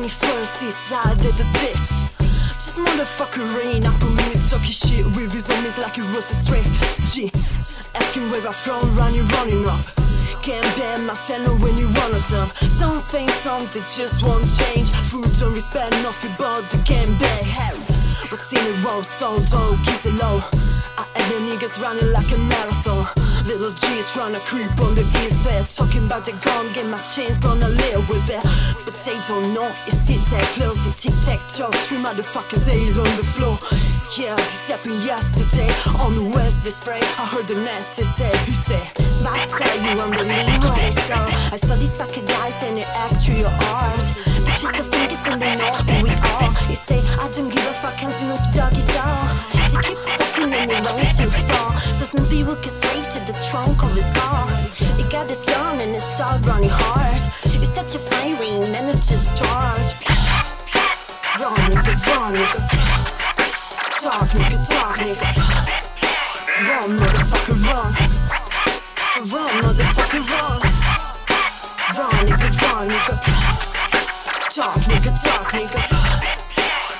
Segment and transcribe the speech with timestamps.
[0.00, 2.08] 21st decided the bitch.
[2.56, 6.34] Just motherfucker rain up on me Talking shit with his homies like it was a
[6.34, 6.64] straight
[7.12, 7.30] G
[7.94, 9.84] Asking where I'm from, running, running up.
[10.40, 14.88] Can't ban myself when you wanna dump Some things, something just won't change.
[15.12, 17.76] Food don't respect nothing but can't bear hell
[18.30, 20.40] What's in the wrong, so don't kiss it low.
[20.96, 23.82] I and the niggas running like a marathon Little G
[24.14, 27.66] trying to creep on the east side Talking about the gun, get my chains gonna
[27.66, 28.38] live with it.
[28.86, 32.94] But they don't know, it's it that close It tic tac toe, three motherfuckers ate
[32.94, 33.58] on the floor.
[34.14, 35.66] Yeah, this happened yesterday.
[35.98, 38.86] On the west display, I heard the nasty say He said,
[39.26, 40.30] I tell you I'm the
[40.62, 44.06] what I saw I saw these pack of guys and they act to your art.
[44.46, 46.54] They twist the fingers and they know who we are.
[46.70, 48.86] He say, I don't give a fuck, I'm Snoop Doggy
[53.82, 54.48] of his car
[54.96, 57.20] He got this gun and it started running hard
[57.62, 59.94] It's such a firing and it just started
[61.40, 62.60] Run nigga, run nigga.
[64.02, 65.28] Talk nigga, talk nigga.
[66.68, 67.92] Run motherfucker, run.
[69.10, 70.60] So run motherfucker, run.
[71.96, 73.14] Run nigga, run nigga.
[74.54, 75.80] Talk nigga, talk nigga.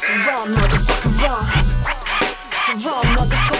[0.00, 1.44] So run motherfucker, run.
[2.62, 3.59] So run motherfucker,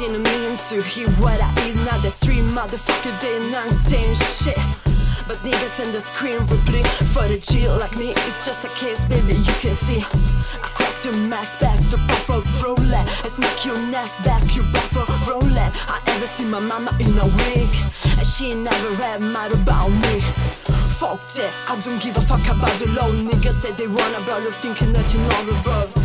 [0.00, 1.76] didn't mean to hear what I eat.
[1.84, 4.56] Now the street motherfucker did not saying shit.
[5.28, 6.80] But niggas in the screen replay
[7.12, 10.00] For the G like me, it's just a case, baby, you can see.
[10.00, 15.04] I crack the Mac back, the buffer roulette I smack your neck back, you buffer
[15.28, 17.74] roulette I ever see my mama in a week
[18.16, 20.24] And she never read mad about me.
[20.96, 23.12] Fuck that, I don't give a fuck about the low.
[23.12, 24.40] Niggas said they wanna blow.
[24.64, 25.99] Thinking that you know the ropes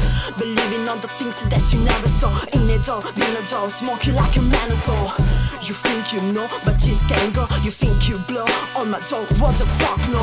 [0.46, 2.30] Believing on the things that you never saw.
[2.54, 5.18] In a door, in a door, smoke you like a manifold
[5.66, 7.50] You think you know, but just can't go.
[7.66, 8.46] You think you blow
[8.78, 10.22] on my door, what the fuck no?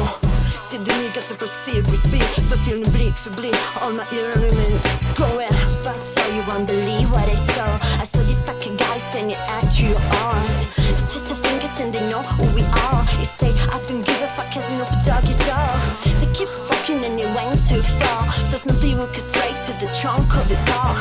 [0.63, 3.59] See the niggas who proceed with speed So feeling bleed to bleed.
[3.83, 5.51] All my elements going
[5.83, 7.67] But tell you won't believe what I saw.
[7.99, 10.59] I saw these of guys and you act your art.
[10.79, 13.03] They twist their fingers and they know who we are.
[13.19, 15.83] They say I don't give a fuck as Snoop Doggy Dogg
[16.23, 18.31] They keep fucking and it went too far.
[18.47, 19.52] So Snoopy would go straight
[19.83, 20.95] the trunk of his car.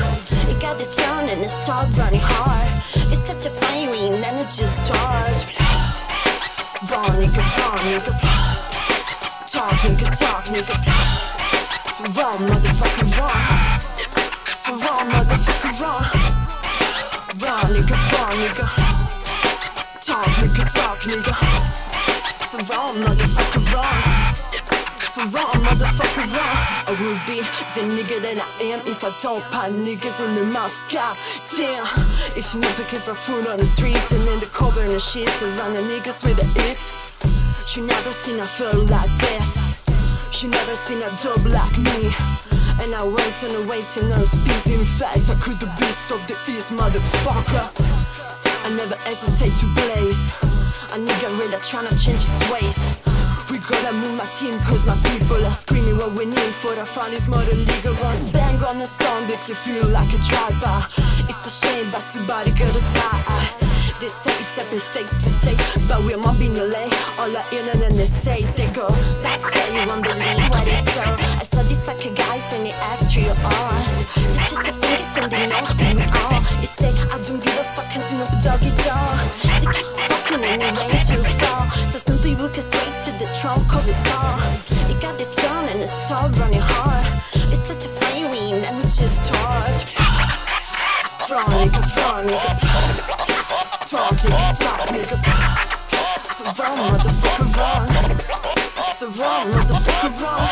[0.49, 2.67] He got this gun and it started running hard.
[3.13, 3.51] It's such a
[4.41, 5.37] it just started
[6.89, 8.13] Run nigga, run nigga.
[9.53, 10.75] Talk nigga, talk nigga.
[11.93, 13.81] So run motherfucker, run
[14.47, 16.03] So run motherfucker, run
[17.37, 18.65] Run nigga, run nigga.
[20.01, 21.35] Talk nigga, talk nigga.
[22.49, 24.30] So run motherfucker, run
[25.11, 26.55] So run motherfucker, run
[26.87, 27.43] I will be
[27.75, 31.17] the nigga that I am If I don't put niggas in the mouth, god
[31.51, 31.83] damn
[32.39, 34.99] If you never give a food on the street And in the cover and the
[34.99, 36.79] shit Around the niggas with the it
[37.77, 39.87] you never seen a feel like this.
[40.43, 42.11] You never seen a dope like me.
[42.83, 44.67] And I went on a to no speeds.
[44.67, 47.71] In fact, I could the beast of the east, motherfucker.
[48.65, 50.31] I never hesitate to blaze.
[50.91, 53.00] A nigga really tryna change his ways.
[53.67, 57.13] Gotta move my team cause my people are screaming what we need for the fun.
[57.13, 60.85] Is more than legal run bang on the song that you feel like a drive-by
[61.29, 63.47] It's a shame but somebody gotta die
[63.99, 65.55] They say it's a mistake to say
[65.87, 66.89] But we're mobbing LA
[67.19, 68.87] All I hear and they say They go
[69.21, 71.05] That tell you won't believe what they saw.
[71.39, 73.97] I saw these pack of guys and they act real art.
[74.15, 75.61] They twist their fingers and they know
[86.11, 87.07] started running hard
[87.53, 87.89] It's such a
[88.67, 89.79] and we just start
[91.31, 92.51] Run nigga, run nigga
[93.87, 95.17] Talk nigga, talk nigga
[96.35, 97.87] So run motherfucker run.
[98.91, 100.51] So run motherfucker run.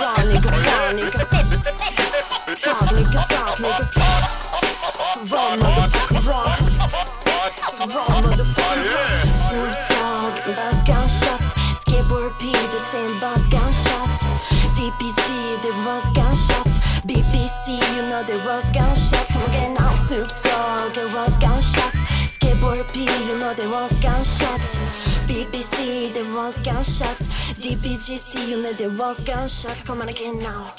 [0.00, 1.22] Run nigga, run nigga
[2.58, 3.84] Talk nigga, talk nigga
[5.12, 6.58] So run motherfucker run.
[7.70, 9.34] So run motherfucker run.
[9.44, 11.48] Snoop Dogg buzz gunshots
[11.86, 13.35] Skateboard P, the same gunshots
[14.98, 20.94] DPG, there was gunshots BBC, you know there was gunshots Come again now, Snoop Dogg,
[20.94, 21.96] there was gunshots
[22.32, 24.76] Skateboard P, you know there was gunshots
[25.28, 27.26] BBC, there was gunshots
[27.60, 30.72] DPGC, you know there was gunshots Come on again now